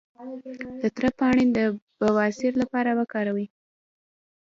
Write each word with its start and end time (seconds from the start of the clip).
د 0.81 0.83
تره 0.95 1.09
پاڼې 1.19 1.45
د 1.57 1.59
بواسیر 2.01 2.53
لپاره 2.61 2.89
وکاروئ 2.99 3.47